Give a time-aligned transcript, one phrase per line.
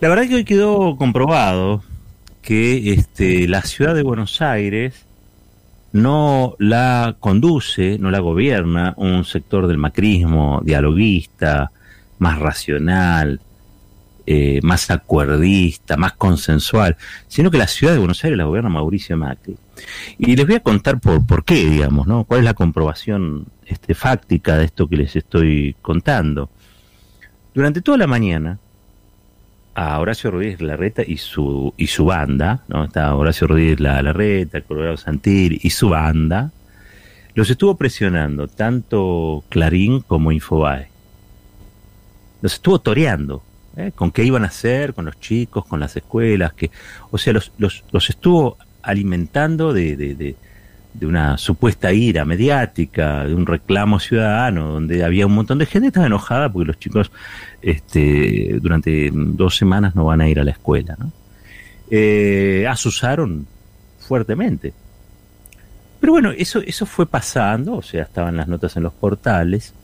[0.00, 1.82] La verdad que hoy quedó comprobado
[2.40, 5.06] que este, la ciudad de Buenos Aires
[5.90, 11.72] no la conduce, no la gobierna un sector del macrismo dialoguista,
[12.20, 13.40] más racional,
[14.24, 16.96] eh, más acuerdista, más consensual,
[17.26, 19.56] sino que la ciudad de Buenos Aires la gobierna Mauricio Macri.
[20.16, 22.22] Y les voy a contar por, por qué, digamos, ¿no?
[22.22, 26.50] ¿Cuál es la comprobación este, fáctica de esto que les estoy contando?
[27.52, 28.60] Durante toda la mañana,
[29.78, 32.86] a Horacio Rodríguez Larreta y su, y su banda, ¿no?
[32.86, 36.50] Está Horacio Rodríguez Larreta, Colorado Santil y su banda,
[37.34, 40.88] los estuvo presionando tanto Clarín como Infobae.
[42.42, 43.44] Los estuvo toreando,
[43.76, 43.92] ¿eh?
[43.94, 46.72] con qué iban a hacer, con los chicos, con las escuelas, que,
[47.12, 50.34] o sea, los, los, los estuvo alimentando de,
[50.94, 55.86] de, una supuesta ira mediática, de un reclamo ciudadano, donde había un montón de gente
[55.86, 57.10] que estaba enojada porque los chicos
[57.62, 60.96] este, durante dos semanas no van a ir a la escuela.
[60.98, 61.12] ¿no?
[61.90, 63.46] Eh, asusaron
[63.98, 64.72] fuertemente.
[66.00, 69.74] Pero bueno, eso, eso fue pasando, o sea, estaban las notas en los portales,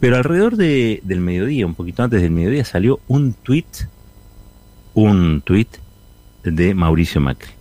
[0.00, 3.66] pero alrededor de, del mediodía, un poquito antes del mediodía, salió un tweet,
[4.94, 5.68] un tweet
[6.42, 7.59] de Mauricio Macri.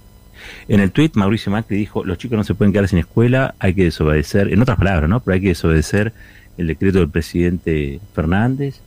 [0.67, 3.73] En el tweet Mauricio Macri dijo, los chicos no se pueden quedar sin escuela, hay
[3.73, 5.19] que desobedecer, en otras palabras, ¿no?
[5.19, 6.13] Pero hay que desobedecer
[6.57, 8.81] el decreto del presidente Fernández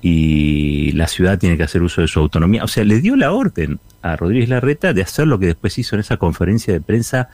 [0.00, 2.64] y la ciudad tiene que hacer uso de su autonomía.
[2.64, 5.96] O sea, le dio la orden a Rodríguez Larreta de hacer lo que después hizo
[5.96, 7.28] en esa conferencia de prensa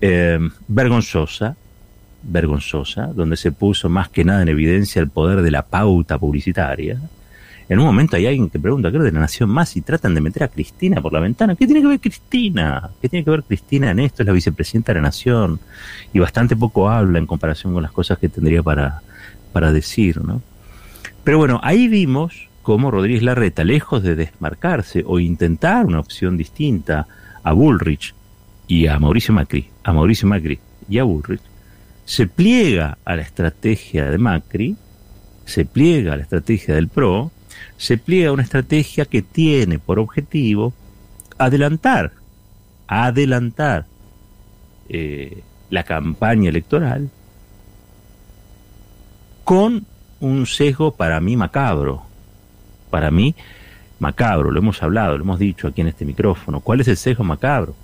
[0.00, 1.56] eh, vergonzosa,
[2.22, 6.98] vergonzosa, donde se puso más que nada en evidencia el poder de la pauta publicitaria.
[7.68, 10.20] En un momento hay alguien que pregunta, creo, de la Nación Más y tratan de
[10.20, 11.54] meter a Cristina por la ventana.
[11.54, 12.90] ¿Qué tiene que ver Cristina?
[13.00, 14.22] ¿Qué tiene que ver Cristina en esto?
[14.22, 15.60] Es la vicepresidenta de la Nación
[16.12, 19.00] y bastante poco habla en comparación con las cosas que tendría para,
[19.52, 20.42] para decir, ¿no?
[21.24, 27.06] Pero bueno, ahí vimos cómo Rodríguez Larreta, lejos de desmarcarse o intentar una opción distinta
[27.42, 28.14] a Bullrich
[28.66, 31.40] y a Mauricio Macri, a Mauricio Macri y a Bullrich,
[32.04, 34.76] se pliega a la estrategia de Macri,
[35.46, 37.30] se pliega a la estrategia del PRO,
[37.76, 40.72] se pliega una estrategia que tiene por objetivo
[41.38, 42.12] adelantar,
[42.86, 43.86] adelantar
[44.88, 47.10] eh, la campaña electoral
[49.44, 49.86] con
[50.20, 52.02] un sesgo para mí macabro,
[52.90, 53.34] para mí
[53.98, 56.60] macabro, lo hemos hablado, lo hemos dicho aquí en este micrófono.
[56.60, 57.74] ¿Cuál es el sesgo macabro?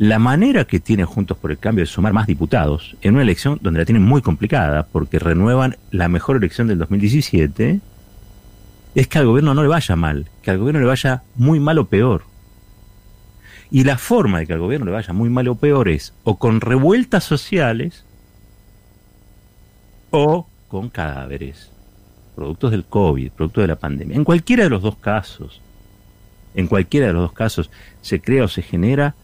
[0.00, 3.58] La manera que tiene Juntos por el Cambio de sumar más diputados en una elección
[3.60, 7.80] donde la tienen muy complicada porque renuevan la mejor elección del 2017
[8.94, 11.76] es que al gobierno no le vaya mal, que al gobierno le vaya muy mal
[11.76, 12.22] o peor.
[13.70, 16.38] Y la forma de que al gobierno le vaya muy mal o peor es o
[16.38, 18.06] con revueltas sociales
[20.08, 21.70] o con cadáveres,
[22.36, 24.16] productos del COVID, productos de la pandemia.
[24.16, 25.60] En cualquiera de los dos casos,
[26.54, 29.14] en cualquiera de los dos casos, se crea o se genera,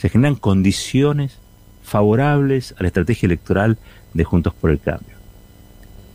[0.00, 1.38] se generan condiciones
[1.82, 3.76] favorables a la estrategia electoral
[4.14, 5.16] de Juntos por el Cambio.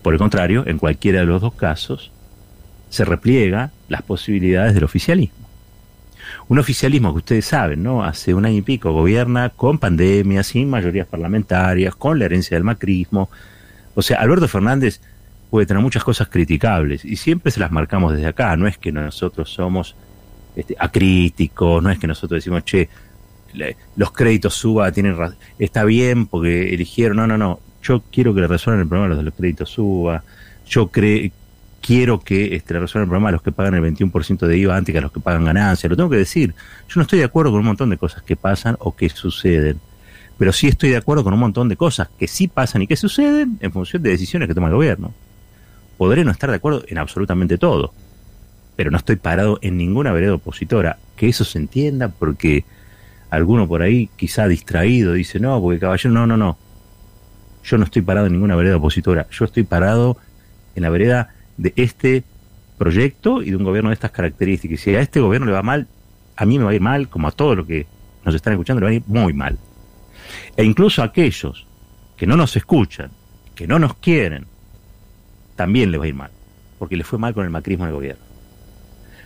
[0.02, 2.12] Por el contrario, en cualquiera de los dos casos,
[2.90, 5.46] se repliega las posibilidades del oficialismo.
[6.48, 8.04] Un oficialismo que ustedes saben, ¿no?
[8.04, 12.64] Hace un año y pico gobierna con pandemia, sin mayorías parlamentarias, con la herencia del
[12.64, 13.30] macrismo,
[13.94, 15.00] o sea, Alberto Fernández
[15.50, 18.56] puede tener muchas cosas criticables y siempre se las marcamos desde acá.
[18.58, 19.96] No es que nosotros somos
[20.56, 22.90] este, acríticos, no es que nosotros decimos, che,
[23.96, 25.16] los créditos suba, tienen
[25.60, 27.18] está bien porque eligieron.
[27.18, 27.60] No, no, no.
[27.82, 30.24] Yo quiero que le resuelvan el problema a los de los créditos suba.
[30.68, 34.58] Yo quiero que este, le resuelvan el problema a los que pagan el 21% de
[34.58, 35.90] IVA antes que a los que pagan ganancias.
[35.90, 36.56] Lo tengo que decir.
[36.88, 39.80] Yo no estoy de acuerdo con un montón de cosas que pasan o que suceden
[40.38, 42.96] pero sí estoy de acuerdo con un montón de cosas que sí pasan y que
[42.96, 45.14] suceden en función de decisiones que toma el gobierno.
[45.98, 47.94] Podré no estar de acuerdo en absolutamente todo,
[48.76, 50.98] pero no estoy parado en ninguna vereda opositora.
[51.16, 52.66] Que eso se entienda porque
[53.30, 56.58] alguno por ahí, quizá distraído, dice, no, porque caballero, no, no, no.
[57.64, 59.28] Yo no estoy parado en ninguna vereda opositora.
[59.32, 60.18] Yo estoy parado
[60.76, 62.24] en la vereda de este
[62.78, 64.80] proyecto y de un gobierno de estas características.
[64.80, 65.88] Si a este gobierno le va mal,
[66.36, 67.88] a mí me va a ir mal, como a todo lo que
[68.24, 69.58] nos están escuchando, le va a ir muy mal.
[70.56, 71.68] E incluso aquellos
[72.18, 73.12] que no nos escuchan,
[73.56, 74.46] que no nos quieren,
[75.56, 76.32] también les va a ir mal,
[76.78, 78.24] porque les fue mal con el macrismo del gobierno.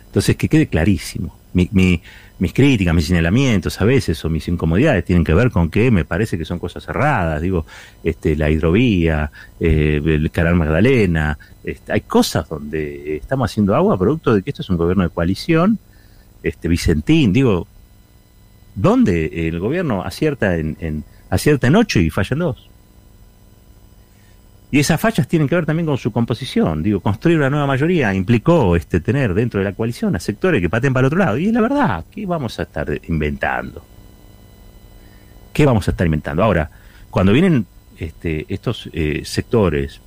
[0.06, 1.39] Entonces, que quede clarísimo.
[1.54, 6.06] Mis críticas, mis señalamientos a veces o mis incomodidades tienen que ver con que me
[6.06, 7.42] parece que son cosas cerradas.
[7.42, 7.66] Digo,
[8.04, 11.38] este, la hidrovía, eh, el Canal Magdalena.
[11.64, 15.10] Este, hay cosas donde estamos haciendo agua producto de que esto es un gobierno de
[15.10, 15.80] coalición.
[16.42, 17.68] Este, Vicentín, digo,
[18.76, 22.69] ¿Dónde el gobierno acierta en, acierta en ocho y falla en dos?
[24.72, 26.84] Y esas fallas tienen que ver también con su composición.
[26.84, 30.70] Digo, construir una nueva mayoría implicó este tener dentro de la coalición a sectores que
[30.70, 31.38] paten para el otro lado.
[31.38, 33.84] Y es la verdad, ¿qué vamos a estar inventando?
[35.52, 36.44] ¿Qué vamos a estar inventando?
[36.44, 36.70] Ahora,
[37.10, 37.66] cuando vienen
[37.98, 40.02] este, estos eh, sectores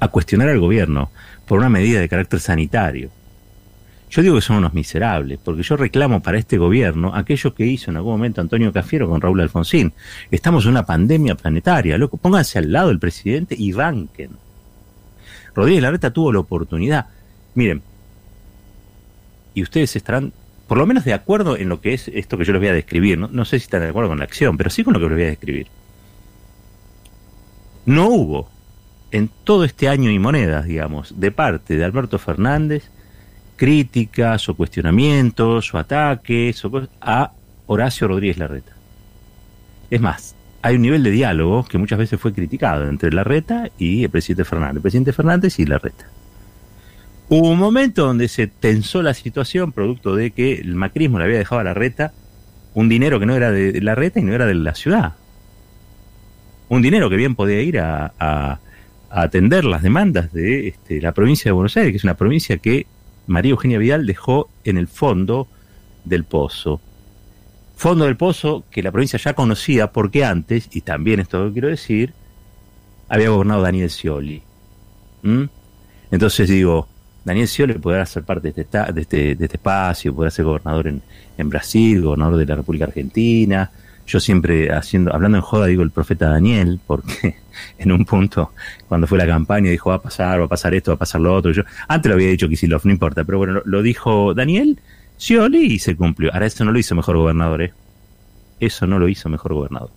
[0.00, 1.10] a cuestionar al gobierno
[1.46, 3.10] por una medida de carácter sanitario,
[4.10, 7.90] yo digo que son unos miserables, porque yo reclamo para este gobierno aquello que hizo
[7.90, 9.92] en algún momento Antonio Cafiero con Raúl Alfonsín.
[10.32, 14.30] Estamos en una pandemia planetaria, loco, pónganse al lado del presidente y banquen.
[15.54, 17.06] Rodríguez Larreta tuvo la oportunidad.
[17.54, 17.82] Miren,
[19.54, 20.32] y ustedes estarán
[20.66, 22.74] por lo menos de acuerdo en lo que es esto que yo les voy a
[22.74, 23.16] describir.
[23.16, 25.06] No, no sé si están de acuerdo con la acción, pero sí con lo que
[25.06, 25.68] les voy a describir.
[27.86, 28.48] No hubo
[29.12, 32.90] en todo este año y monedas, digamos, de parte de Alberto Fernández,
[33.60, 36.62] críticas o cuestionamientos o ataques
[37.02, 37.30] a
[37.66, 38.72] Horacio Rodríguez Larreta.
[39.90, 44.04] Es más, hay un nivel de diálogo que muchas veces fue criticado entre Larreta y
[44.04, 46.06] el presidente Fernández, el presidente Fernández y Larreta.
[47.28, 51.36] Hubo un momento donde se tensó la situación producto de que el macrismo le había
[51.36, 52.14] dejado a Larreta
[52.72, 55.16] un dinero que no era de Larreta y no era de la ciudad.
[56.70, 58.58] Un dinero que bien podía ir a,
[59.10, 62.86] atender las demandas de este, la provincia de Buenos Aires, que es una provincia que
[63.30, 65.46] María Eugenia Vidal dejó en el fondo
[66.04, 66.80] del pozo.
[67.76, 71.68] Fondo del pozo que la provincia ya conocía porque antes, y también esto lo quiero
[71.68, 72.12] decir,
[73.08, 74.42] había gobernado Daniel Scioli.
[75.22, 75.44] ¿Mm?
[76.10, 76.88] Entonces digo,
[77.24, 80.88] Daniel Scioli podrá ser parte de este, de este, de este espacio, podrá ser gobernador
[80.88, 81.00] en,
[81.38, 83.70] en Brasil, gobernador de la República Argentina,
[84.10, 87.36] yo siempre haciendo, hablando en joda digo el profeta Daniel, porque
[87.78, 88.52] en un punto,
[88.88, 91.20] cuando fue la campaña, dijo va a pasar, va a pasar esto, va a pasar
[91.20, 91.52] lo otro.
[91.52, 94.80] Yo, antes lo había dicho Kisilov, no importa, pero bueno, lo, dijo Daniel,
[95.16, 96.32] Scioli y se cumplió.
[96.32, 97.72] Ahora eso no lo hizo mejor gobernador, ¿eh?
[98.58, 99.90] Eso no lo hizo mejor gobernador.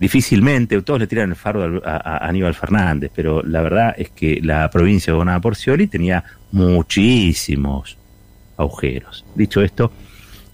[0.00, 4.68] Difícilmente, todos le tiran el fardo a, Aníbal Fernández, pero la verdad es que la
[4.70, 7.96] provincia gobernada por Scioli tenía muchísimos
[8.56, 9.24] agujeros.
[9.36, 9.92] Dicho esto,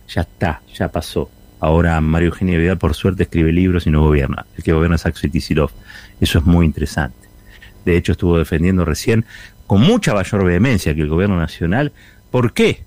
[0.07, 1.31] ya está, ya pasó
[1.61, 4.47] Ahora Mario Eugenio Vidal, por suerte, escribe libros y no gobierna.
[4.57, 5.73] El que gobierna es Axel Kicillof.
[6.21, 7.29] Eso es muy interesante.
[7.85, 9.25] De hecho, estuvo defendiendo recién
[9.67, 11.93] con mucha mayor vehemencia que el gobierno nacional.
[12.31, 12.83] ¿Por qué?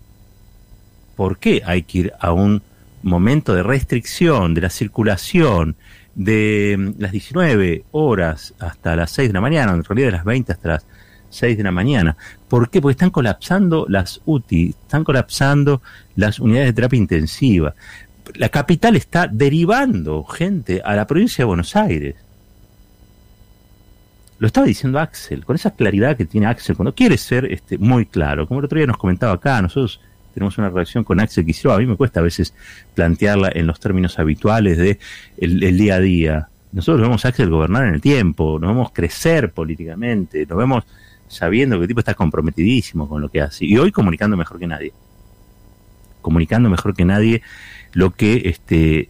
[1.16, 2.64] ¿Por qué hay que ir a un
[3.04, 5.76] momento de restricción de la circulación
[6.16, 10.26] de mm, las 19 horas hasta las 6 de la mañana, en realidad de las
[10.26, 10.86] 20 hasta las
[11.30, 12.16] 6 de la mañana.
[12.48, 12.82] ¿Por qué?
[12.82, 15.82] Porque están colapsando las UTI, están colapsando
[16.16, 17.76] las unidades de terapia intensiva
[18.36, 22.16] la capital está derivando gente a la provincia de Buenos Aires.
[24.40, 28.06] Lo estaba diciendo Axel, con esa claridad que tiene Axel, cuando quiere ser este, muy
[28.06, 28.48] claro.
[28.48, 30.02] Como el otro día nos comentaba acá, nosotros
[30.34, 32.54] tenemos una relación con Axel que a mí me cuesta a veces
[32.96, 35.00] plantearla en los términos habituales de
[35.38, 36.48] el, día a día.
[36.72, 40.84] Nosotros vemos a Axel gobernar en el tiempo, nos vemos crecer políticamente, nos vemos
[41.28, 43.66] sabiendo que el tipo está comprometidísimo con lo que hace.
[43.66, 44.94] Y hoy comunicando mejor que nadie.
[46.22, 47.42] Comunicando mejor que nadie
[47.94, 49.10] lo que, este,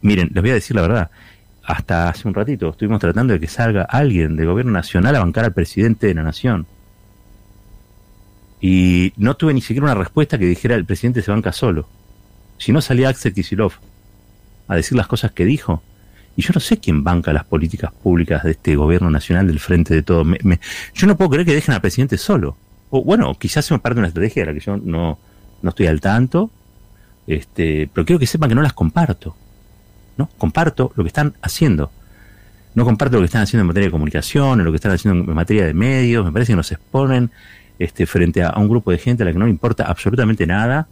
[0.00, 1.10] miren, les voy a decir la verdad,
[1.64, 5.44] hasta hace un ratito estuvimos tratando de que salga alguien del gobierno nacional a bancar
[5.44, 6.66] al presidente de la nación.
[8.60, 11.88] Y no tuve ni siquiera una respuesta que dijera el presidente se banca solo.
[12.58, 13.72] Si no salía Axel Kisilov
[14.68, 15.82] a decir las cosas que dijo.
[16.36, 19.94] Y yo no sé quién banca las políticas públicas de este gobierno nacional del frente
[19.94, 20.24] de todo.
[20.94, 22.56] yo no puedo creer que dejen al presidente solo.
[22.90, 25.18] O bueno, quizás sea parte de una estrategia de la que yo no,
[25.60, 26.50] no estoy al tanto
[27.26, 29.36] este, pero quiero que sepan que no las comparto.
[30.16, 30.28] ¿no?
[30.38, 31.90] Comparto lo que están haciendo.
[32.74, 35.30] No comparto lo que están haciendo en materia de comunicación, en lo que están haciendo
[35.30, 36.24] en materia de medios.
[36.24, 37.30] Me parece que nos exponen
[37.78, 40.88] este, frente a, un grupo de gente a la que no le importa absolutamente nada.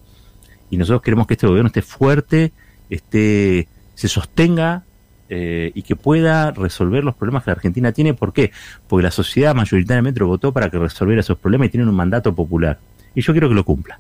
[0.71, 2.53] Y nosotros queremos que este gobierno esté fuerte,
[2.91, 4.85] esté, se sostenga
[5.29, 8.15] eh, y que pueda resolver los problemas que la Argentina tiene.
[8.15, 8.53] ¿Por qué?
[8.87, 12.79] Porque la sociedad mayoritariamente votó para que resolviera esos problemas y tienen un mandato popular.
[13.15, 13.99] Y yo quiero que lo cumpla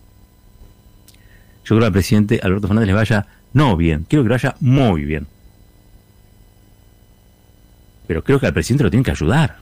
[1.64, 4.54] yo creo que al presidente Alberto Fernández le vaya no bien, quiero que le vaya
[4.60, 5.26] muy bien.
[8.06, 9.58] Pero creo que al presidente lo tienen que ayudar.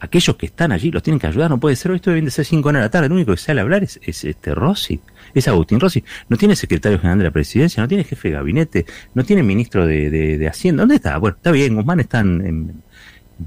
[0.00, 1.50] Aquellos que están allí los tienen que ayudar.
[1.50, 3.06] No puede ser, hoy esto deben de ser 5 de la tarde.
[3.06, 5.00] El único que sale a hablar es, este Rossi,
[5.34, 6.04] es Agustín Rossi.
[6.28, 9.86] No tiene secretario general de la presidencia, no tiene jefe de gabinete, no tiene ministro
[9.86, 10.82] de, Hacienda.
[10.82, 11.16] ¿Dónde está?
[11.18, 12.82] Bueno, está bien, Guzmán está en,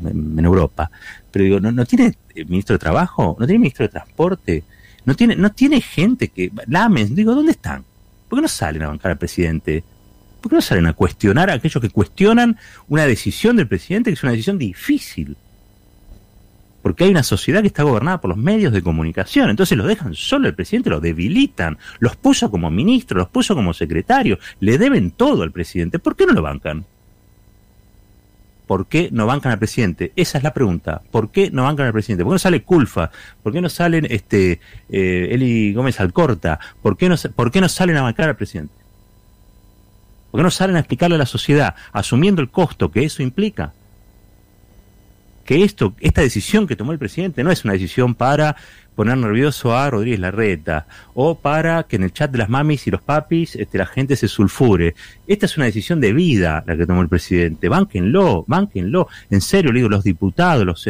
[0.03, 0.91] en Europa.
[1.31, 2.15] Pero digo, ¿no, ¿no tiene
[2.47, 3.37] ministro de Trabajo?
[3.39, 4.63] ¿No tiene ministro de Transporte?
[5.05, 6.51] No tiene, no tiene gente que.
[6.67, 7.83] Lames, digo, ¿dónde están?
[8.29, 9.83] ¿Por qué no salen a bancar al presidente?
[10.41, 14.15] ¿Por qué no salen a cuestionar a aquellos que cuestionan una decisión del presidente que
[14.15, 15.37] es una decisión difícil?
[16.81, 19.49] Porque hay una sociedad que está gobernada por los medios de comunicación.
[19.49, 23.73] Entonces los dejan solo el presidente, los debilitan, los puso como ministro, los puso como
[23.73, 25.99] secretario, le deben todo al presidente.
[25.99, 26.85] ¿Por qué no lo bancan?
[28.71, 30.13] ¿Por qué no bancan al presidente?
[30.15, 31.01] Esa es la pregunta.
[31.11, 32.23] ¿Por qué no bancan al presidente?
[32.23, 33.11] ¿Por qué no sale Culfa?
[33.43, 36.57] ¿Por qué no salen este, eh, Eli Gómez Alcorta?
[36.81, 38.73] ¿Por qué, no, ¿Por qué no salen a bancar al presidente?
[40.31, 43.73] ¿Por qué no salen a explicarle a la sociedad, asumiendo el costo que eso implica?
[45.43, 48.55] Que esto, esta decisión que tomó el presidente no es una decisión para
[48.95, 52.91] poner nervioso a Rodríguez Larreta o para que en el chat de las mamis y
[52.91, 54.95] los papis este, la gente se sulfure.
[55.27, 57.69] Esta es una decisión de vida la que tomó el presidente.
[57.69, 59.07] Bánquenlo, bánquenlo.
[59.29, 60.89] En serio, le digo, los diputados, los,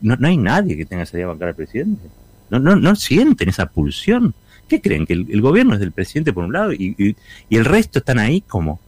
[0.00, 2.08] no, hay nadie que tenga esa idea de bancar al presidente.
[2.50, 4.34] No, no, no sienten esa pulsión.
[4.68, 5.06] ¿Qué creen?
[5.06, 7.16] ¿Que el, gobierno es del presidente por un lado y,
[7.50, 8.80] el resto están ahí como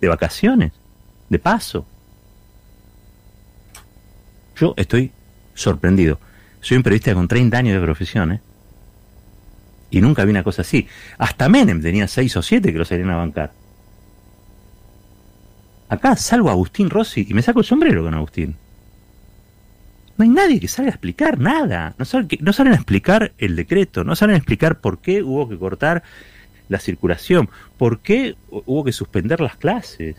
[0.00, 0.72] de vacaciones,
[1.28, 1.84] de paso?
[4.56, 5.10] Yo estoy
[5.54, 6.20] sorprendido.
[6.60, 8.40] Soy un periodista con 30 años de profesión, ¿eh?
[9.90, 10.86] Y nunca vi una cosa así.
[11.18, 13.52] Hasta Menem tenía 6 o 7 que lo salían a bancar.
[15.88, 18.56] Acá salgo a Agustín Rossi y me saco el sombrero con Agustín.
[20.16, 21.94] No hay nadie que salga a explicar nada.
[21.98, 22.04] No,
[22.40, 26.04] no salen a explicar el decreto, no salen a explicar por qué hubo que cortar
[26.68, 27.48] la circulación,
[27.78, 30.16] por qué hubo que suspender las clases.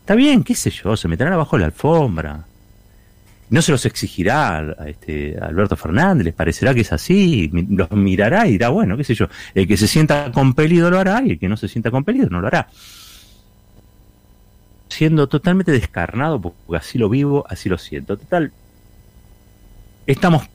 [0.00, 2.46] Está bien, qué sé yo, se meterán abajo la alfombra
[3.50, 8.46] no se los exigirá a, este, Alberto Fernández, les parecerá que es así, los mirará
[8.46, 11.38] y dirá, bueno, qué sé yo, el que se sienta compelido lo hará y el
[11.38, 12.68] que no se sienta compelido no lo hará.
[14.88, 18.16] Siendo totalmente descarnado, porque así lo vivo, así lo siento.
[18.16, 18.52] Total,
[20.06, 20.48] estamos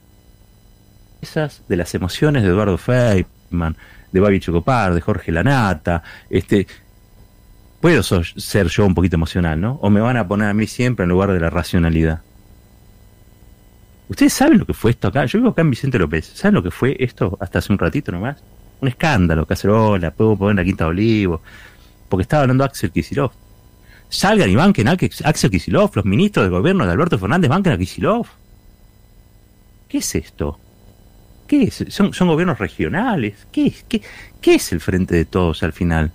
[1.22, 3.76] esas de las emociones de Eduardo Feynman,
[4.12, 6.66] de Babi Chocopar, de Jorge Lanata, este,
[7.80, 9.78] puedo ser yo un poquito emocional, ¿no?
[9.82, 12.22] O me van a poner a mí siempre en lugar de la racionalidad.
[14.08, 15.24] ¿Ustedes saben lo que fue esto acá?
[15.24, 16.26] Yo vivo acá en Vicente López.
[16.34, 18.42] ¿Saben lo que fue esto hasta hace un ratito nomás?
[18.80, 21.40] Un escándalo, cacerola, puedo poner la Quinta de Olivo.
[22.08, 23.32] Porque estaba hablando Axel Kisilov.
[24.10, 27.78] Salgan y banquen a Axel Kisilov, los ministros del gobierno de Alberto Fernández banquen a
[27.78, 28.26] Kisilov.
[29.88, 30.58] ¿Qué es esto?
[31.46, 31.84] ¿Qué es?
[31.88, 33.46] ¿Son, son gobiernos regionales?
[33.50, 33.84] ¿Qué es?
[33.88, 34.02] ¿Qué,
[34.40, 36.12] ¿Qué es el frente de todos al final?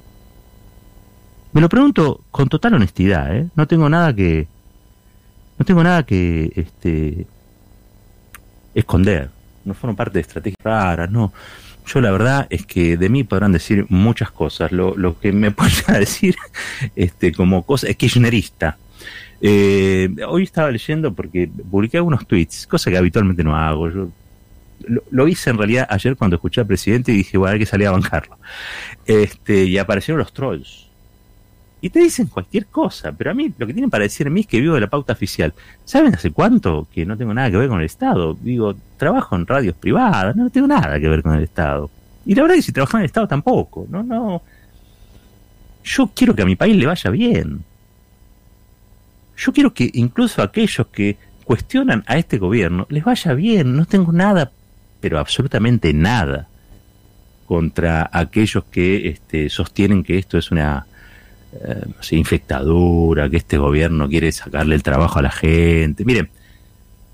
[1.54, 3.48] Me lo pregunto con total honestidad, ¿eh?
[3.56, 4.48] No tengo nada que...
[5.58, 6.52] No tengo nada que...
[6.56, 7.26] este
[8.74, 9.30] esconder,
[9.66, 11.34] no fueron parte de estrategias raras, no.
[11.86, 14.72] Yo la verdad es que de mí podrán decir muchas cosas.
[14.72, 16.36] Lo, lo que me pueden decir
[16.96, 18.78] este, como cosa es kirchnerista.
[19.42, 23.90] Eh, hoy estaba leyendo porque publiqué algunos tweets, cosa que habitualmente no hago.
[23.90, 24.10] Yo
[25.12, 27.88] lo, hice en realidad ayer cuando escuché al presidente y dije, bueno, hay que salir
[27.88, 28.38] a bancarlo.
[29.06, 30.89] Este, y aparecieron los trolls
[31.82, 34.42] y te dicen cualquier cosa, pero a mí lo que tienen para decir a mí
[34.42, 35.54] es que vivo de la pauta oficial.
[35.86, 38.34] ¿Saben hace cuánto que no tengo nada que ver con el Estado?
[38.34, 41.90] Digo, trabajo en radios privadas, no tengo nada que ver con el Estado.
[42.26, 44.42] Y la verdad es que si trabajo en el Estado tampoco, no, no.
[45.84, 47.64] Yo quiero que a mi país le vaya bien.
[49.38, 53.78] Yo quiero que incluso aquellos que cuestionan a este gobierno les vaya bien.
[53.78, 54.52] No tengo nada,
[55.00, 56.50] pero absolutamente nada,
[57.46, 60.86] contra aquellos que este, sostienen que esto es una
[61.54, 66.06] eh, infectadura, que este gobierno quiere sacarle el trabajo a la gente.
[66.06, 66.30] Miren,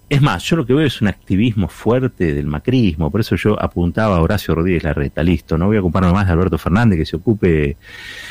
[0.08, 3.60] es más, yo lo que veo es un activismo fuerte del macrismo, por eso yo
[3.60, 7.06] apuntaba a Horacio Rodríguez Larreta, listo, no voy a ocuparme más de Alberto Fernández, que
[7.08, 7.75] se ocupe,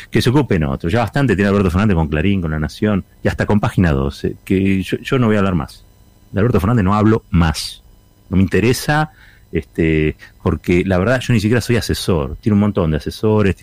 [0.09, 0.89] que se ocupe en otro.
[0.89, 4.37] Ya bastante tiene Alberto Fernández con Clarín, con La Nación, y hasta con Página 12,
[4.45, 5.85] que yo, no voy a hablar más.
[6.31, 7.83] De Alberto Fernández no hablo más.
[8.29, 9.11] No me interesa,
[9.51, 13.57] este, porque la verdad yo ni siquiera soy asesor, tiene un montón de asesores,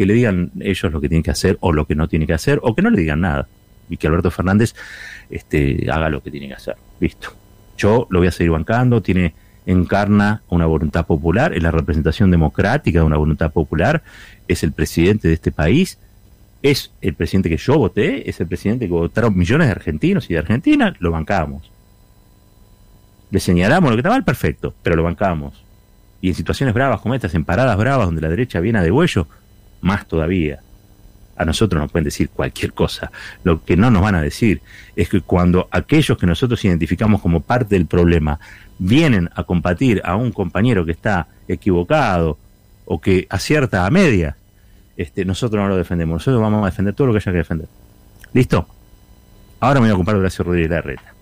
[0.00, 2.32] que le digan ellos lo que tienen que hacer o lo que no tienen que
[2.32, 3.46] hacer, o que no le digan nada.
[3.90, 4.74] Y que Alberto Fernández
[5.28, 6.76] este, haga lo que tiene que hacer.
[7.00, 7.34] Listo.
[7.76, 9.34] Yo lo voy a seguir bancando, tiene,
[9.66, 14.02] encarna una voluntad popular, es la representación democrática de una voluntad popular,
[14.48, 15.98] es el presidente de este país,
[16.62, 20.32] es el presidente que yo voté, es el presidente que votaron millones de argentinos y
[20.32, 21.70] de Argentina, lo bancamos.
[23.30, 25.62] Le señalamos lo que está mal, perfecto, pero lo bancamos.
[26.22, 28.90] Y en situaciones bravas como estas, en paradas bravas donde la derecha viene a de
[28.90, 29.26] huello,
[29.80, 30.60] más todavía.
[31.36, 33.10] A nosotros nos pueden decir cualquier cosa.
[33.44, 34.60] Lo que no nos van a decir
[34.94, 38.38] es que cuando aquellos que nosotros identificamos como parte del problema
[38.78, 42.38] vienen a combatir a un compañero que está equivocado
[42.84, 44.36] o que acierta a media,
[44.96, 46.16] este, nosotros no lo defendemos.
[46.16, 47.68] Nosotros vamos a defender todo lo que haya que defender.
[48.34, 48.66] ¿Listo?
[49.60, 51.14] Ahora me voy a de Horacio Rodríguez Larreta.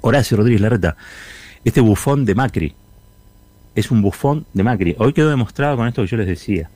[0.00, 0.96] Horacio Rodríguez Larreta,
[1.64, 2.74] este bufón de Macri,
[3.74, 4.94] es un bufón de Macri.
[4.98, 6.70] Hoy quedó demostrado con esto que yo les decía.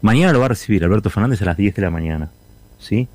[0.00, 2.30] Mañana lo va a recibir Alberto Fernández a las 10 de la mañana.
[2.78, 3.08] ¿sí?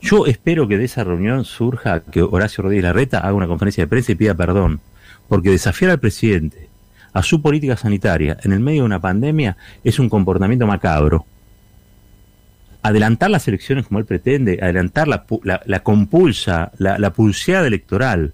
[0.00, 3.88] Yo espero que de esa reunión surja que Horacio Rodríguez Larreta haga una conferencia de
[3.88, 4.80] prensa y pida perdón,
[5.28, 6.68] porque desafiar al presidente
[7.12, 11.26] a su política sanitaria en el medio de una pandemia es un comportamiento macabro.
[12.82, 15.26] adelantar las elecciones como él pretende, adelantar la,
[15.66, 18.32] la, compulsa, la, la pulseada electoral,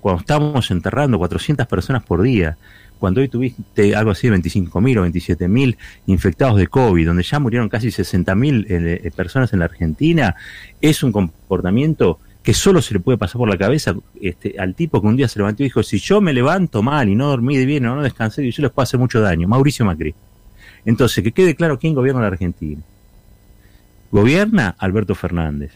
[0.00, 2.56] cuando estamos enterrando 400 personas por día,
[3.02, 7.68] cuando hoy tuviste algo así de 25.000 o 27.000 infectados de COVID, donde ya murieron
[7.68, 10.36] casi 60.000 eh, eh, personas en la Argentina,
[10.80, 15.00] es un comportamiento que solo se le puede pasar por la cabeza este, al tipo
[15.00, 17.56] que un día se levantó y dijo, si yo me levanto mal y no dormí
[17.56, 19.48] de bien o no descansé, yo les puedo hacer mucho daño.
[19.48, 20.14] Mauricio Macri.
[20.84, 22.82] Entonces, que quede claro quién gobierna la Argentina.
[24.12, 25.72] Gobierna Alberto Fernández.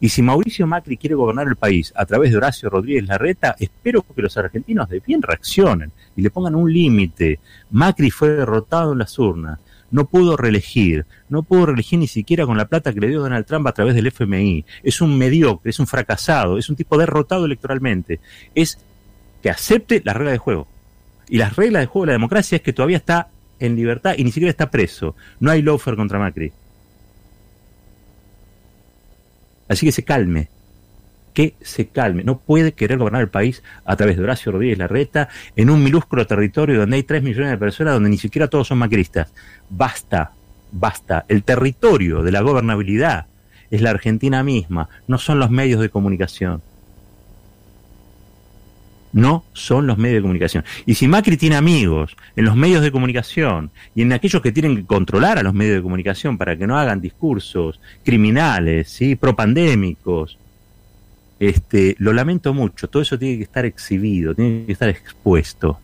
[0.00, 4.02] Y si Mauricio Macri quiere gobernar el país a través de Horacio Rodríguez Larreta, espero
[4.02, 7.40] que los argentinos de bien reaccionen y le pongan un límite.
[7.70, 9.58] Macri fue derrotado en las urnas,
[9.90, 13.46] no pudo reelegir, no pudo reelegir ni siquiera con la plata que le dio Donald
[13.46, 14.64] Trump a través del FMI.
[14.82, 18.20] Es un mediocre, es un fracasado, es un tipo derrotado electoralmente.
[18.54, 18.78] Es
[19.42, 20.66] que acepte la regla de juego.
[21.28, 23.28] Y las reglas de juego de la democracia es que todavía está
[23.60, 25.14] en libertad y ni siquiera está preso.
[25.40, 26.52] No hay lawfare contra Macri.
[29.68, 30.48] Así que se calme,
[31.32, 32.24] que se calme.
[32.24, 36.26] No puede querer gobernar el país a través de Horacio Rodríguez Larreta en un minúsculo
[36.26, 39.32] territorio donde hay 3 millones de personas, donde ni siquiera todos son macristas.
[39.68, 40.32] Basta,
[40.72, 41.24] basta.
[41.28, 43.26] El territorio de la gobernabilidad
[43.70, 46.62] es la Argentina misma, no son los medios de comunicación
[49.14, 50.64] no son los medios de comunicación.
[50.84, 54.76] Y si Macri tiene amigos en los medios de comunicación y en aquellos que tienen
[54.76, 59.14] que controlar a los medios de comunicación para que no hagan discursos criminales, ¿sí?
[59.14, 60.36] propandémicos,
[61.38, 65.78] este, lo lamento mucho, todo eso tiene que estar exhibido, tiene que estar expuesto.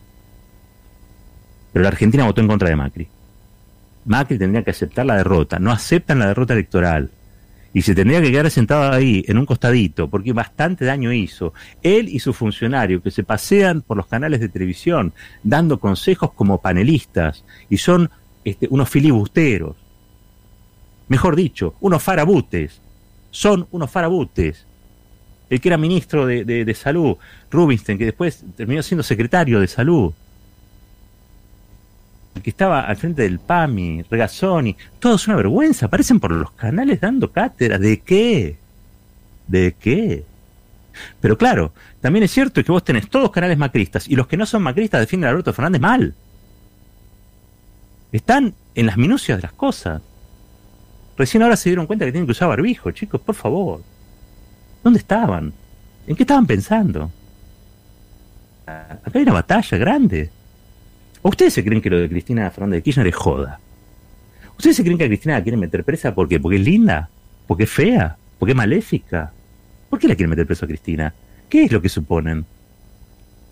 [1.73, 3.09] Pero la Argentina votó en contra de Macri.
[4.07, 7.11] Macri tendría que aceptar la derrota, no aceptan la derrota electoral
[7.73, 11.53] y se tendría que quedar sentado ahí, en un costadito, porque bastante daño hizo.
[11.83, 15.12] Él y su funcionario, que se pasean por los canales de televisión
[15.43, 18.11] dando consejos como panelistas, y son
[18.45, 19.77] este, unos filibusteros.
[21.09, 22.81] Mejor dicho, unos farabutes.
[23.31, 24.67] Son unos farabutes.
[25.49, 27.17] El que era ministro de, de, de Salud,
[27.50, 30.12] Rubinstein, que después terminó siendo secretario de Salud
[32.43, 37.00] que estaba al frente del PAMI, Regazzoni, todo es una vergüenza, aparecen por los canales
[37.00, 37.78] dando cátedra.
[37.78, 38.57] ¿De qué?
[39.47, 40.25] ¿De qué?
[41.21, 44.47] Pero claro, también es cierto que vos tenés todos canales macristas y los que no
[44.47, 46.15] son macristas defienden a Alberto Fernández mal.
[48.13, 50.02] Están en las minucias de las cosas.
[51.17, 53.83] Recién ahora se dieron cuenta que tienen que usar barbijo, chicos, por favor.
[54.83, 55.52] ¿Dónde estaban?
[56.07, 57.11] ¿En qué estaban pensando?
[58.67, 60.31] Acá hay una batalla grande.
[61.23, 63.61] ¿Ustedes se creen que lo de Cristina Fernández de Kirchner es joda?
[64.56, 67.11] ¿Ustedes se creen que a Cristina la quieren meter presa porque, porque es linda?
[67.47, 68.17] ¿Porque es fea?
[68.39, 69.33] ¿Porque es maléfica?
[69.89, 71.15] ¿Por qué la quieren meter presa a Cristina?
[71.49, 72.47] ¿Qué es lo que suponen?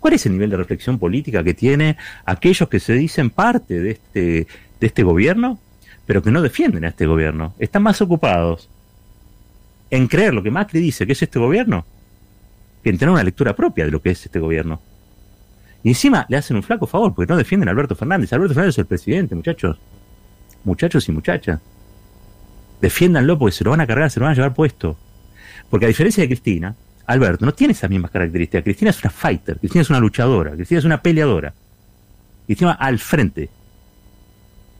[0.00, 3.90] ¿Cuál es el nivel de reflexión política que tiene aquellos que se dicen parte de
[3.90, 4.46] este,
[4.80, 5.58] de este gobierno,
[6.06, 7.54] pero que no defienden a este gobierno?
[7.58, 8.68] Están más ocupados
[9.90, 11.84] en creer lo que Macri dice que es este gobierno
[12.82, 14.80] que en tener una lectura propia de lo que es este gobierno.
[15.82, 18.32] Y encima le hacen un flaco favor porque no defienden a Alberto Fernández.
[18.32, 19.78] Alberto Fernández es el presidente, muchachos.
[20.64, 21.60] Muchachos y muchachas.
[22.80, 24.96] Defiéndanlo porque se lo van a cargar, se lo van a llevar puesto.
[25.70, 26.74] Porque a diferencia de Cristina,
[27.06, 28.64] Alberto no tiene esas mismas características.
[28.64, 31.54] Cristina es una fighter, Cristina es una luchadora, Cristina es una peleadora.
[32.46, 33.48] Cristina al frente.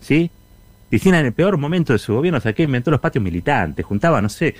[0.01, 0.31] ¿Sí?
[0.89, 4.23] Cristina en el peor momento de su gobierno, o sea, inventó los patios militantes, juntaba,
[4.23, 4.55] no sé,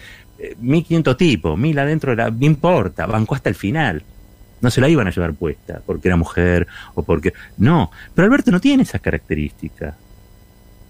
[0.59, 4.03] 1500 tipos, mil adentro, de la, no importa, bancó hasta el final.
[4.61, 7.33] No se la iban a llevar puesta porque era mujer o porque...
[7.57, 9.95] No, pero Alberto no tiene esas características.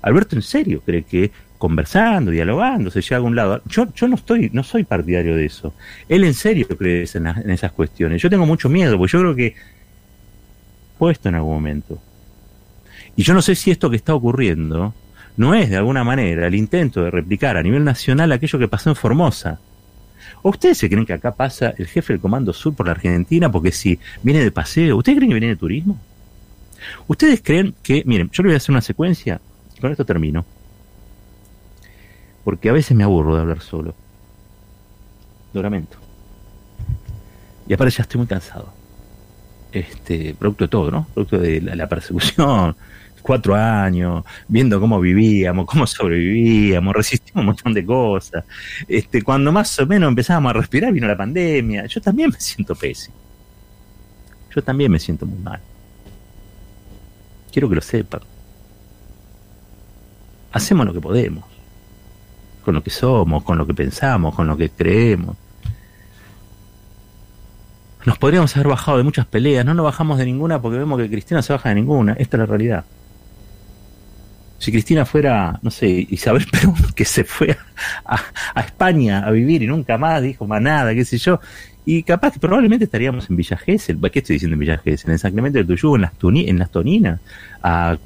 [0.03, 3.63] Alberto en serio cree que conversando, dialogando, se llega a algún lado.
[3.67, 5.75] Yo, yo no estoy, no soy partidario de eso.
[6.09, 8.23] Él en serio cree en, en esas cuestiones.
[8.23, 9.55] Yo tengo mucho miedo, porque yo creo que
[10.99, 11.99] puesto en algún momento.
[13.17, 14.95] Y yo no sé si esto que está ocurriendo
[15.37, 18.91] no es de alguna manera el intento de replicar a nivel nacional aquello que pasó
[18.91, 19.61] en Formosa.
[20.43, 23.73] Ustedes se creen que acá pasa el jefe del Comando Sur por la Argentina porque
[23.73, 24.97] si viene de paseo?
[24.97, 25.99] ¿Ustedes creen que viene de turismo?
[27.07, 29.41] ¿Ustedes creen que, miren, yo le voy a hacer una secuencia
[29.81, 30.45] con esto termino?
[32.45, 33.95] Porque a veces me aburro de hablar solo.
[35.53, 35.99] Lo lamento.
[37.67, 38.73] Y aparte ya estoy muy cansado.
[39.73, 41.07] Este, producto de todo, ¿no?
[41.13, 42.75] Producto de la persecución,
[43.29, 48.43] cuatro años, viendo cómo vivíamos, cómo sobrevivíamos, resistimos un montón de cosas.
[48.89, 51.85] Este, cuando más o menos empezábamos a respirar, vino la pandemia.
[51.85, 53.15] Yo también me siento pésimo.
[54.57, 55.61] Yo también me siento muy mal.
[57.53, 58.23] Quiero que lo sepan.
[60.51, 61.45] Hacemos lo que podemos.
[62.65, 65.37] Con lo que somos, con lo que pensamos, con lo que creemos.
[68.07, 71.11] Nos podríamos haber bajado de muchas peleas, no nos bajamos de ninguna porque vemos que
[71.11, 72.15] Cristina se baja de ninguna.
[72.15, 72.85] Esta es la realidad.
[74.59, 77.57] Si Cristina fuera, no sé, Isabel Perón, que se fue
[78.05, 81.41] a, España a vivir y nunca más dijo más nada, qué sé yo,
[81.87, 85.13] y capaz que probablemente estaríamos en Villa Gesell, ¿qué estoy diciendo en Villa Gesell?
[85.13, 87.21] En San Clemente del Tuyú, en las, en las Toninas,
[87.63, 87.97] a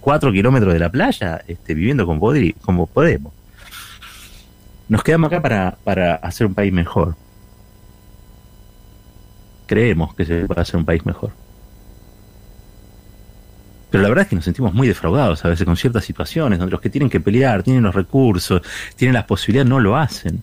[0.00, 3.32] cuatro kilómetros de la playa, este, viviendo como, como podemos.
[4.88, 7.16] Nos quedamos acá para, para hacer un país mejor.
[9.66, 11.32] Creemos que se puede hacer un país mejor.
[13.96, 16.70] Pero la verdad es que nos sentimos muy defraudados a veces con ciertas situaciones donde
[16.70, 18.60] los que tienen que pelear, tienen los recursos,
[18.94, 20.42] tienen las posibilidades, no lo hacen.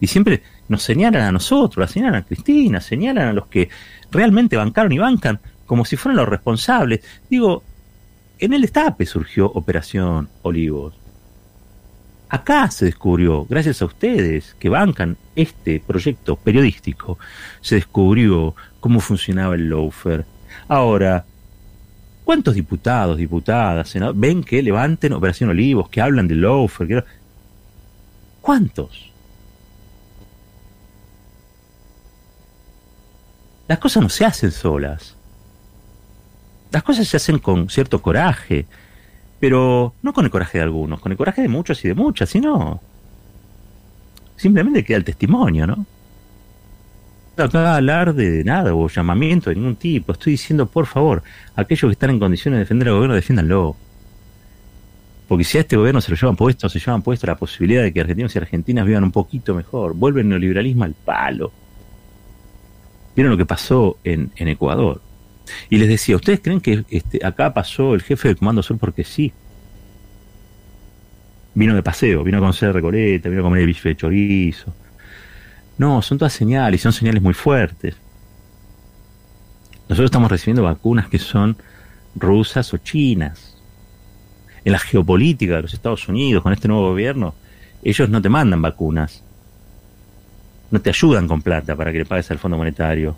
[0.00, 3.68] Y siempre nos señalan a nosotros, señalan a Cristina, señalan a los que
[4.10, 7.04] realmente bancaron y bancan como si fueran los responsables.
[7.28, 7.64] Digo,
[8.38, 10.94] en el destape surgió Operación Olivos.
[12.30, 17.18] Acá se descubrió, gracias a ustedes que bancan este proyecto periodístico,
[17.60, 20.24] se descubrió cómo funcionaba el loafer.
[20.66, 21.26] Ahora,
[22.24, 27.04] ¿Cuántos diputados, diputadas, ven que levanten Operación Olivos, que hablan de loafer?
[28.40, 29.10] ¿Cuántos?
[33.68, 35.16] Las cosas no se hacen solas.
[36.70, 38.66] Las cosas se hacen con cierto coraje,
[39.40, 42.30] pero no con el coraje de algunos, con el coraje de muchos y de muchas,
[42.30, 42.80] sino
[44.36, 45.86] simplemente queda el testimonio, ¿no?
[47.36, 50.12] Acá hablar de nada o llamamiento de ningún tipo.
[50.12, 51.22] Estoy diciendo, por favor,
[51.56, 53.76] aquellos que están en condiciones de defender al gobierno, defiéndanlo.
[55.28, 57.92] Porque si a este gobierno se lo llevan puesto, se llevan puesto la posibilidad de
[57.92, 59.94] que argentinos y argentinas vivan un poquito mejor.
[59.94, 61.52] Vuelve el neoliberalismo al palo.
[63.16, 65.00] Vieron lo que pasó en, en Ecuador.
[65.70, 69.04] Y les decía, ¿ustedes creen que este, acá pasó el jefe del Comando Sur porque
[69.04, 69.32] sí?
[71.54, 74.72] Vino de paseo, vino a conocer Recoleta, vino a comer el bife de chorizo
[75.78, 77.96] no, son todas señales, son señales muy fuertes.
[79.88, 81.56] Nosotros estamos recibiendo vacunas que son
[82.14, 83.56] rusas o chinas.
[84.64, 87.34] En la geopolítica de los Estados Unidos, con este nuevo gobierno,
[87.82, 89.24] ellos no te mandan vacunas.
[90.70, 93.16] No te ayudan con plata para que le pagues al Fondo Monetario.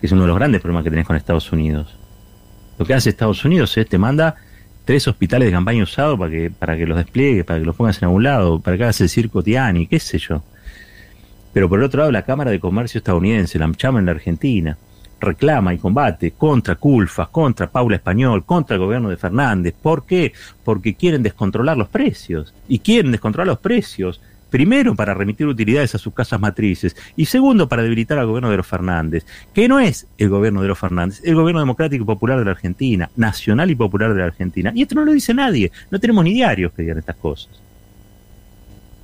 [0.00, 1.96] Que es uno de los grandes problemas que tenés con Estados Unidos.
[2.78, 4.36] Lo que hace Estados Unidos es te manda
[4.84, 7.98] tres hospitales de campaña usados para que, para que los despliegues, para que los pongas
[7.98, 10.42] en algún lado, para que hagas el circo Tiani, qué sé yo.
[11.52, 14.78] Pero por el otro lado, la Cámara de Comercio estadounidense, la llama en la Argentina,
[15.20, 19.74] reclama y combate contra Culfas, contra Paula Español, contra el gobierno de Fernández.
[19.80, 20.32] ¿Por qué?
[20.64, 22.54] Porque quieren descontrolar los precios.
[22.68, 24.20] Y quieren descontrolar los precios.
[24.48, 26.96] Primero, para remitir utilidades a sus casas matrices.
[27.16, 29.26] Y segundo, para debilitar al gobierno de los Fernández.
[29.52, 32.52] Que no es el gobierno de los Fernández, el gobierno democrático y popular de la
[32.52, 34.72] Argentina, nacional y popular de la Argentina.
[34.74, 35.70] Y esto no lo dice nadie.
[35.90, 37.60] No tenemos ni diarios que digan estas cosas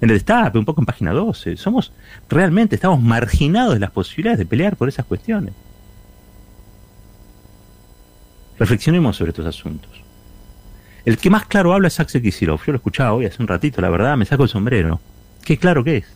[0.01, 1.57] en el destape, un poco en página 12.
[1.57, 1.93] Somos
[2.29, 5.55] realmente, estamos marginados de las posibilidades de pelear por esas cuestiones.
[8.59, 9.91] Reflexionemos sobre estos asuntos.
[11.05, 12.67] El que más claro habla es Axel Kicillof.
[12.67, 15.01] Yo lo escuchaba hoy hace un ratito, la verdad, me saco el sombrero.
[15.45, 16.07] Qué claro que es.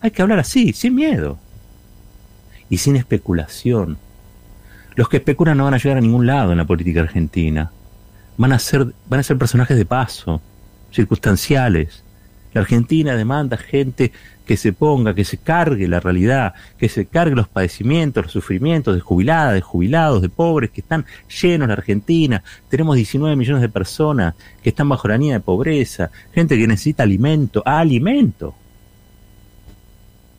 [0.00, 1.38] Hay que hablar así, sin miedo.
[2.70, 3.98] Y sin especulación.
[4.94, 7.72] Los que especulan no van a llegar a ningún lado en la política argentina.
[8.36, 10.40] Van a ser, van a ser personajes de paso,
[10.90, 12.01] circunstanciales,
[12.54, 14.12] la Argentina demanda gente
[14.44, 18.94] que se ponga, que se cargue la realidad, que se cargue los padecimientos, los sufrimientos
[18.94, 21.06] de jubiladas, de jubilados, de pobres que están
[21.42, 22.42] llenos la Argentina.
[22.68, 27.04] Tenemos 19 millones de personas que están bajo la línea de pobreza, gente que necesita
[27.04, 28.54] alimento, alimento.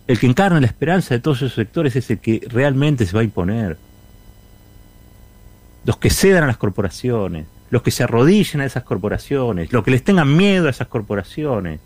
[0.06, 3.22] El que encarna la esperanza de todos esos sectores es el que realmente se va
[3.22, 3.78] a imponer.
[5.86, 9.92] Los que cedan a las corporaciones, los que se arrodillen a esas corporaciones, los que
[9.92, 11.80] les tengan miedo a esas corporaciones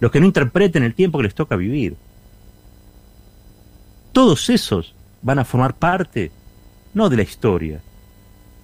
[0.00, 1.96] los que no interpreten el tiempo que les toca vivir.
[4.12, 6.30] Todos esos van a formar parte,
[6.92, 7.80] no de la historia,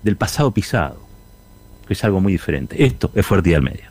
[0.02, 1.00] del pasado pisado,
[1.86, 2.84] que es algo muy diferente.
[2.84, 3.89] Esto es Fuerte al Medio.